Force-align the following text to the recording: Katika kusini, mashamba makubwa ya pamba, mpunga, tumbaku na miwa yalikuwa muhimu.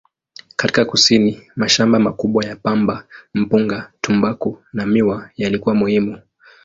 Katika 0.55 0.85
kusini, 0.85 1.47
mashamba 1.55 1.99
makubwa 1.99 2.45
ya 2.45 2.55
pamba, 2.55 3.07
mpunga, 3.33 3.91
tumbaku 4.01 4.63
na 4.73 4.85
miwa 4.85 5.29
yalikuwa 5.37 5.75
muhimu. 5.75 6.17